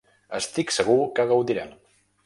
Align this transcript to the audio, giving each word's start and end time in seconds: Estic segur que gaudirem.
Estic 0.37 0.73
segur 0.77 0.97
que 1.21 1.29
gaudirem. 1.33 1.81